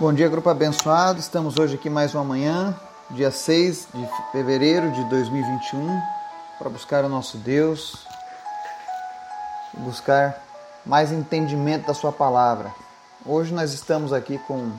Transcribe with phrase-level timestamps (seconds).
[0.00, 1.20] Bom dia, grupo abençoado.
[1.20, 2.74] Estamos hoje aqui mais uma manhã,
[3.10, 6.00] dia 6 de fevereiro de 2021,
[6.58, 8.06] para buscar o nosso Deus,
[9.74, 10.42] buscar
[10.86, 12.72] mais entendimento da Sua palavra.
[13.26, 14.72] Hoje nós estamos aqui com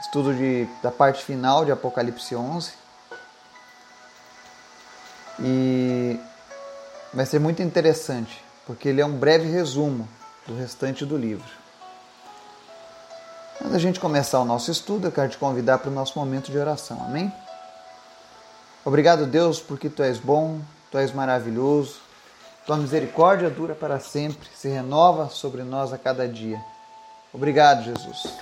[0.00, 2.72] estudo de, da parte final de Apocalipse 11
[5.38, 6.18] e
[7.14, 10.08] vai ser muito interessante, porque ele é um breve resumo
[10.44, 11.57] do restante do livro.
[13.68, 16.50] Antes da gente começar o nosso estudo, eu quero te convidar para o nosso momento
[16.50, 17.04] de oração.
[17.04, 17.30] Amém?
[18.82, 20.58] Obrigado, Deus, porque tu és bom,
[20.90, 21.96] tu és maravilhoso.
[22.64, 26.58] Tua misericórdia dura para sempre, se renova sobre nós a cada dia.
[27.30, 28.32] Obrigado, Jesus,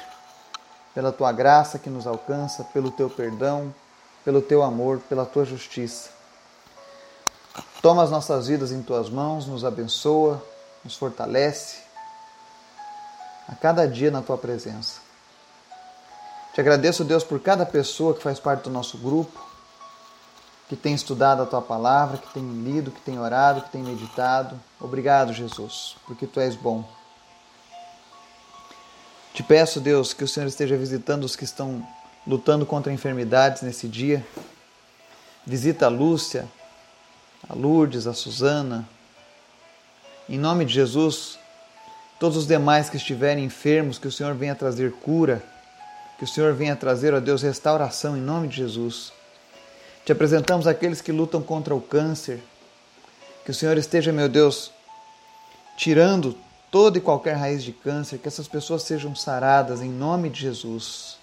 [0.94, 3.74] pela tua graça que nos alcança, pelo teu perdão,
[4.24, 6.10] pelo teu amor, pela tua justiça.
[7.82, 10.40] Toma as nossas vidas em tuas mãos, nos abençoa,
[10.84, 11.78] nos fortalece
[13.48, 15.05] a cada dia na tua presença.
[16.56, 19.46] Te agradeço, Deus, por cada pessoa que faz parte do nosso grupo,
[20.70, 24.58] que tem estudado a tua palavra, que tem lido, que tem orado, que tem meditado.
[24.80, 26.82] Obrigado, Jesus, porque tu és bom.
[29.34, 31.86] Te peço, Deus, que o Senhor esteja visitando os que estão
[32.26, 34.26] lutando contra enfermidades nesse dia.
[35.44, 36.48] Visita a Lúcia,
[37.46, 38.88] a Lourdes, a Suzana.
[40.26, 41.38] Em nome de Jesus,
[42.18, 45.44] todos os demais que estiverem enfermos, que o Senhor venha trazer cura
[46.18, 49.12] que o Senhor venha trazer, ó Deus, restauração em nome de Jesus.
[50.04, 52.42] Te apresentamos aqueles que lutam contra o câncer.
[53.44, 54.70] Que o Senhor esteja, meu Deus,
[55.76, 56.36] tirando
[56.70, 61.18] toda e qualquer raiz de câncer, que essas pessoas sejam saradas em nome de Jesus.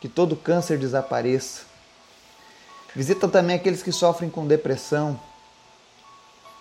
[0.00, 1.62] Que todo câncer desapareça.
[2.94, 5.18] Visita também aqueles que sofrem com depressão.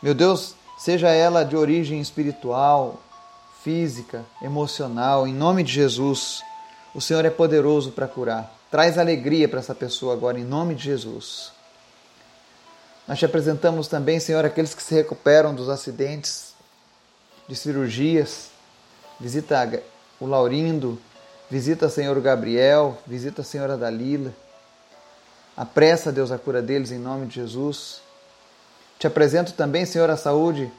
[0.01, 3.01] Meu Deus, seja ela de origem espiritual,
[3.63, 6.41] física, emocional, em nome de Jesus.
[6.93, 8.53] O Senhor é poderoso para curar.
[8.69, 11.51] Traz alegria para essa pessoa agora, em nome de Jesus.
[13.07, 16.53] Nós te apresentamos também, Senhor, aqueles que se recuperam dos acidentes,
[17.47, 18.49] de cirurgias.
[19.19, 19.83] Visita
[20.19, 20.99] o Laurindo,
[21.49, 24.33] visita, Senhor, o Gabriel, visita a Senhora Dalila.
[25.55, 28.01] Apressa, Deus, a cura deles em nome de Jesus.
[28.97, 30.71] Te apresento também, Senhor, a saúde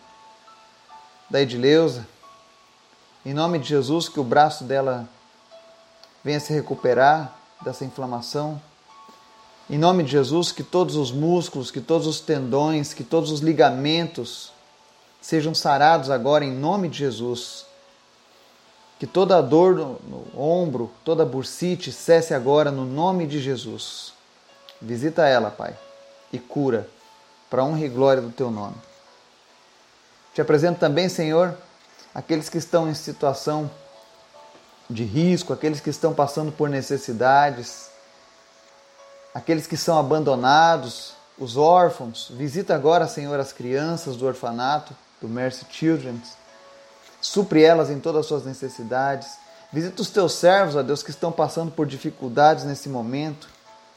[1.29, 2.07] da Edileuza.
[3.25, 5.09] Em nome de Jesus, que o braço dela
[6.25, 8.61] venha se recuperar dessa inflamação.
[9.69, 13.41] Em nome de Jesus, que todos os músculos, que todos os tendões, que todos os
[13.41, 14.53] ligamentos
[15.21, 17.67] sejam sarados agora em nome de Jesus.
[18.99, 24.15] Que toda dor no, no ombro, toda bursite cesse agora no nome de Jesus.
[24.81, 25.77] Visita ela, Pai,
[26.33, 26.89] e cura,
[27.51, 28.77] para honra e glória do teu nome.
[30.35, 31.57] Te apresento também, Senhor,
[32.15, 33.71] aqueles que estão em situação
[34.89, 37.89] de risco, aqueles que estão passando por necessidades,
[39.35, 42.31] aqueles que são abandonados, os órfãos.
[42.35, 46.21] Visita agora, Senhor, as crianças do orfanato, do Mercy Children.
[47.21, 49.39] Supre elas em todas as suas necessidades.
[49.73, 53.49] Visita os teus servos, ó Deus, que estão passando por dificuldades nesse momento,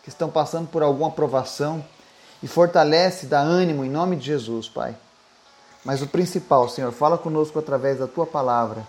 [0.02, 1.86] que estão passando por alguma provação.
[2.42, 4.96] E fortalece, dá ânimo em nome de Jesus, Pai.
[5.84, 8.86] Mas o principal, Senhor, fala conosco através da tua palavra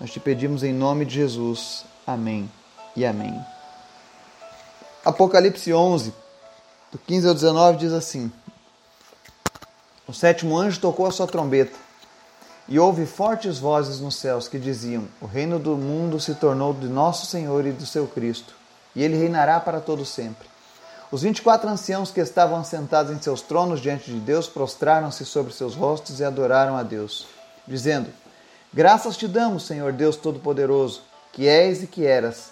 [0.00, 1.84] nós te pedimos em nome de Jesus.
[2.06, 2.50] Amém
[2.96, 3.34] e amém.
[5.04, 6.12] Apocalipse 11,
[6.90, 8.32] do 15 ao 19, diz assim:
[10.06, 11.76] O sétimo anjo tocou a sua trombeta,
[12.66, 16.88] e houve fortes vozes nos céus que diziam: O reino do mundo se tornou de
[16.88, 18.54] nosso Senhor e do seu Cristo,
[18.96, 20.48] e ele reinará para todo sempre.
[21.12, 25.24] Os vinte e quatro anciãos que estavam assentados em seus tronos diante de Deus prostraram-se
[25.24, 27.26] sobre seus rostos e adoraram a Deus,
[27.68, 28.10] dizendo:
[28.74, 31.02] Graças te damos, Senhor Deus Todo-Poderoso,
[31.32, 32.50] que és e que eras,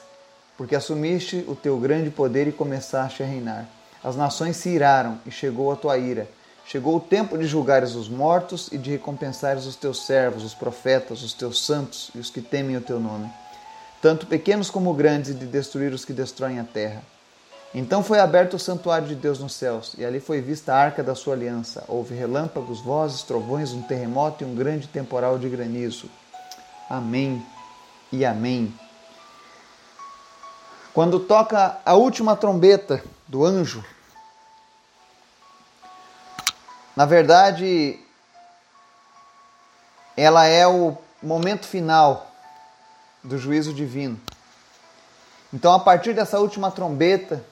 [0.56, 3.66] porque assumiste o teu grande poder e começaste a reinar.
[4.04, 6.28] As nações se iraram e chegou a tua ira.
[6.64, 11.24] Chegou o tempo de julgares os mortos e de recompensares os teus servos, os profetas,
[11.24, 13.28] os teus santos e os que temem o teu nome,
[14.00, 17.02] tanto pequenos como grandes, e de destruir os que destroem a terra.
[17.74, 21.02] Então foi aberto o santuário de Deus nos céus, e ali foi vista a arca
[21.02, 21.84] da sua aliança.
[21.88, 26.10] Houve relâmpagos, vozes, trovões, um terremoto e um grande temporal de granizo.
[26.88, 27.44] Amém
[28.12, 28.78] e amém.
[30.92, 33.82] Quando toca a última trombeta do anjo,
[36.94, 37.98] na verdade,
[40.14, 42.30] ela é o momento final
[43.24, 44.20] do juízo divino.
[45.54, 47.42] Então, a partir dessa última trombeta,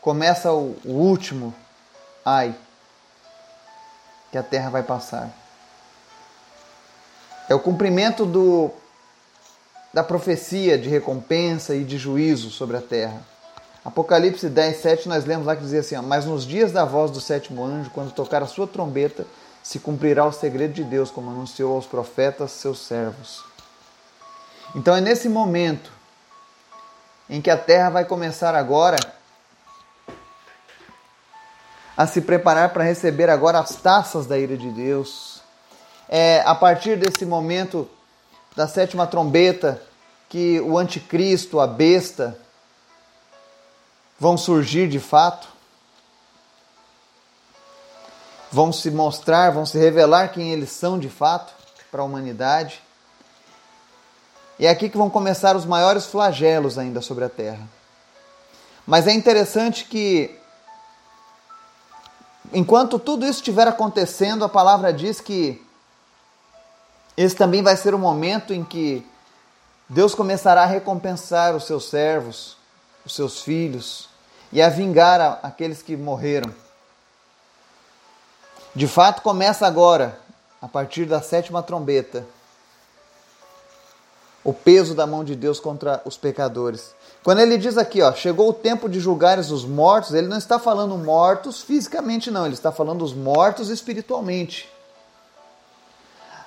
[0.00, 1.54] começa o, o último
[2.24, 2.54] ai
[4.30, 5.30] que a terra vai passar.
[7.48, 8.70] É o cumprimento do
[9.92, 13.20] da profecia de recompensa e de juízo sobre a terra.
[13.84, 17.10] Apocalipse 10, 7, nós lemos lá que dizia assim: ó, Mas nos dias da voz
[17.10, 19.26] do sétimo anjo, quando tocar a sua trombeta,
[19.62, 23.42] se cumprirá o segredo de Deus, como anunciou aos profetas, seus servos.
[24.74, 25.90] Então é nesse momento
[27.28, 28.98] em que a terra vai começar agora
[32.00, 35.42] a se preparar para receber agora as taças da ira de Deus.
[36.08, 37.86] É a partir desse momento
[38.56, 39.82] da sétima trombeta
[40.26, 42.38] que o anticristo, a besta,
[44.18, 45.46] vão surgir de fato.
[48.50, 51.52] Vão se mostrar, vão se revelar quem eles são de fato
[51.90, 52.80] para a humanidade.
[54.58, 57.68] E é aqui que vão começar os maiores flagelos ainda sobre a terra.
[58.86, 60.39] Mas é interessante que,
[62.52, 65.64] enquanto tudo isso estiver acontecendo, a palavra diz que
[67.16, 69.06] esse também vai ser o momento em que
[69.88, 72.56] Deus começará a recompensar os seus servos,
[73.04, 74.08] os seus filhos,
[74.52, 76.52] e a vingar aqueles que morreram.
[78.74, 80.18] De fato, começa agora,
[80.62, 82.24] a partir da sétima trombeta,
[84.44, 86.94] o peso da mão de Deus contra os pecadores.
[87.22, 90.58] Quando ele diz aqui, ó, chegou o tempo de julgares os mortos, ele não está
[90.58, 94.70] falando mortos fisicamente, não, ele está falando os mortos espiritualmente.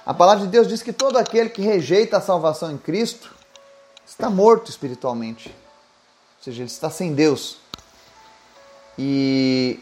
[0.06, 3.34] A palavra de Deus diz que todo aquele que rejeita a salvação em Cristo
[4.06, 5.50] está morto espiritualmente.
[5.50, 7.58] Ou seja, ele está sem Deus.
[8.98, 9.80] E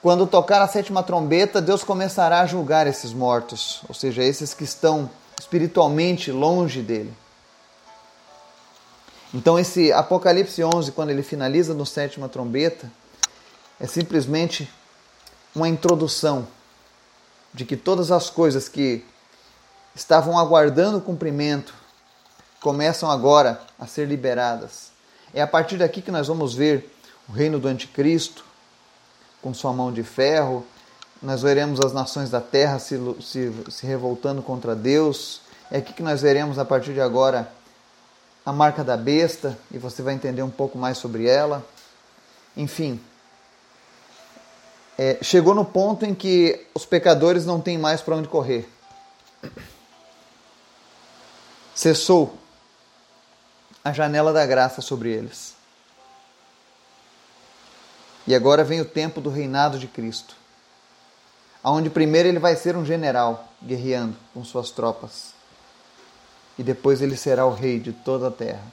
[0.00, 4.64] quando tocar a sétima trombeta, Deus começará a julgar esses mortos, ou seja, esses que
[4.64, 7.12] estão espiritualmente longe dele.
[9.32, 12.90] Então, esse Apocalipse 11, quando ele finaliza no sétima trombeta,
[13.78, 14.68] é simplesmente
[15.54, 16.46] uma introdução
[17.52, 19.04] de que todas as coisas que
[19.94, 21.74] estavam aguardando o cumprimento,
[22.60, 24.90] começam agora a ser liberadas.
[25.32, 26.92] É a partir daqui que nós vamos ver
[27.28, 28.44] o reino do anticristo
[29.42, 30.66] com sua mão de ferro,
[31.22, 35.40] nós veremos as nações da terra se, se, se revoltando contra Deus.
[35.70, 37.50] É aqui que nós veremos a partir de agora
[38.48, 41.62] a marca da besta e você vai entender um pouco mais sobre ela.
[42.56, 42.98] Enfim,
[44.96, 48.66] é, chegou no ponto em que os pecadores não têm mais para onde correr
[51.74, 52.38] cessou
[53.84, 55.54] a janela da graça sobre eles.
[58.26, 60.34] E agora vem o tempo do reinado de Cristo,
[61.62, 65.34] aonde primeiro ele vai ser um general guerreando com suas tropas,
[66.58, 68.64] e depois ele será o rei de toda a terra.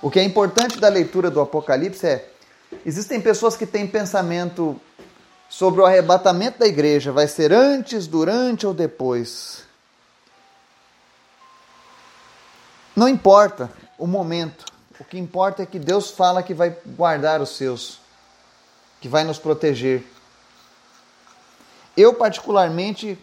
[0.00, 2.30] O que é importante da leitura do Apocalipse é:
[2.84, 4.80] existem pessoas que têm pensamento
[5.48, 9.64] sobre o arrebatamento da igreja, vai ser antes, durante ou depois.
[12.96, 14.64] Não importa o momento,
[14.98, 18.00] o que importa é que Deus fala que vai guardar os seus,
[19.00, 20.04] que vai nos proteger.
[21.96, 23.18] Eu, particularmente,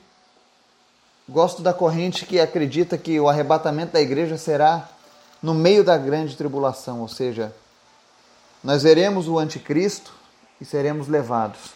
[1.30, 4.90] gosto da corrente que acredita que o arrebatamento da igreja será
[5.42, 7.54] no meio da grande tribulação, ou seja,
[8.64, 10.14] nós veremos o anticristo
[10.60, 11.74] e seremos levados.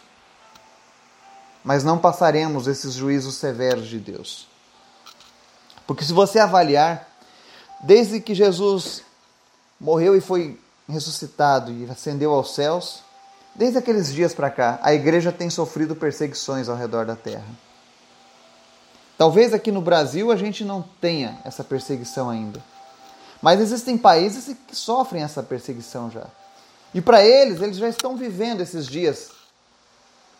[1.62, 4.46] Mas não passaremos esses juízos severos de Deus.
[5.86, 7.08] Porque se você avaliar
[7.84, 9.02] Desde que Jesus
[9.78, 13.00] morreu e foi ressuscitado e ascendeu aos céus,
[13.54, 17.44] desde aqueles dias para cá, a igreja tem sofrido perseguições ao redor da terra.
[19.16, 22.62] Talvez aqui no Brasil a gente não tenha essa perseguição ainda.
[23.40, 26.26] Mas existem países que sofrem essa perseguição já.
[26.92, 29.30] E para eles, eles já estão vivendo esses dias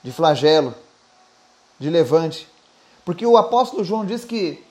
[0.02, 0.74] de flagelo,
[1.78, 2.48] de levante.
[3.04, 4.64] Porque o apóstolo João diz que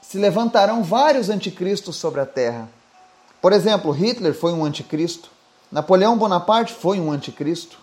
[0.00, 2.68] se levantarão vários anticristos sobre a terra.
[3.40, 5.30] Por exemplo, Hitler foi um anticristo,
[5.70, 7.78] Napoleão Bonaparte foi um anticristo,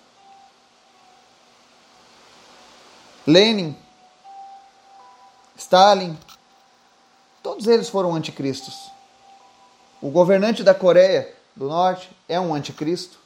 [3.25, 3.75] Lenin,
[5.66, 6.18] Stalin,
[7.44, 8.90] todos eles foram anticristos.
[10.02, 13.18] O governante da Coreia do Norte é um anticristo.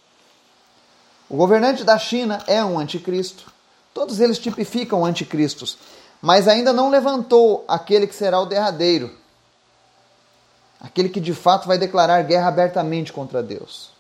[1.30, 3.52] O governante da China é um anticristo.
[3.94, 5.78] Todos eles tipificam anticristos
[6.22, 9.12] mas ainda não levantou aquele que será o derradeiro,
[10.80, 13.92] aquele que de fato vai declarar guerra abertamente contra Deus.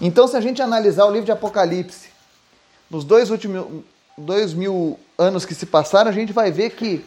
[0.00, 2.08] Então, se a gente analisar o livro de Apocalipse,
[2.90, 3.84] nos dois últimos
[4.16, 7.04] dois mil anos que se passaram, a gente vai ver que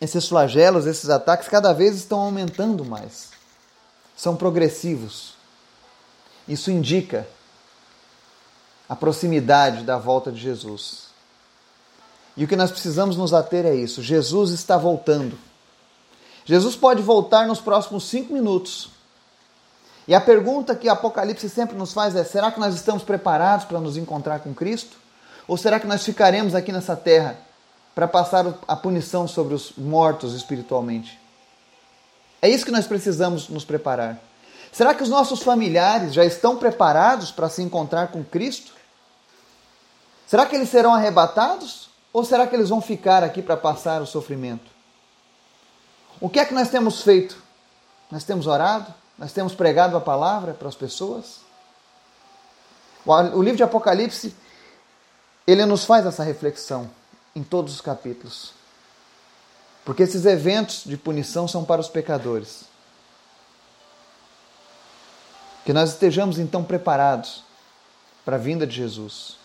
[0.00, 3.30] esses flagelos, esses ataques, cada vez estão aumentando mais.
[4.14, 5.34] São progressivos.
[6.46, 7.26] Isso indica
[8.88, 11.06] a proximidade da volta de Jesus.
[12.36, 15.38] E o que nós precisamos nos ater é isso: Jesus está voltando.
[16.44, 18.90] Jesus pode voltar nos próximos cinco minutos.
[20.06, 23.80] E a pergunta que Apocalipse sempre nos faz é: será que nós estamos preparados para
[23.80, 25.05] nos encontrar com Cristo?
[25.48, 27.38] Ou será que nós ficaremos aqui nessa terra
[27.94, 31.18] para passar a punição sobre os mortos espiritualmente?
[32.42, 34.18] É isso que nós precisamos nos preparar.
[34.72, 38.72] Será que os nossos familiares já estão preparados para se encontrar com Cristo?
[40.26, 41.88] Será que eles serão arrebatados?
[42.12, 44.70] Ou será que eles vão ficar aqui para passar o sofrimento?
[46.20, 47.42] O que é que nós temos feito?
[48.10, 48.92] Nós temos orado?
[49.18, 51.40] Nós temos pregado a palavra para as pessoas?
[53.06, 54.34] O livro de Apocalipse,
[55.46, 56.90] ele nos faz essa reflexão
[57.34, 58.52] em todos os capítulos.
[59.84, 62.64] Porque esses eventos de punição são para os pecadores.
[65.64, 67.44] Que nós estejamos então preparados
[68.24, 69.36] para a vinda de Jesus.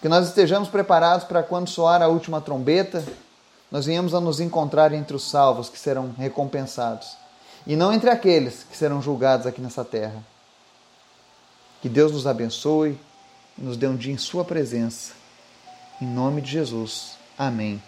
[0.00, 3.04] Que nós estejamos preparados para quando soar a última trombeta,
[3.70, 7.16] nós venhamos a nos encontrar entre os salvos que serão recompensados,
[7.66, 10.22] e não entre aqueles que serão julgados aqui nessa terra.
[11.82, 12.98] Que Deus nos abençoe
[13.56, 15.12] nos dê um dia em Sua presença.
[16.00, 17.16] Em nome de Jesus.
[17.38, 17.80] Amém.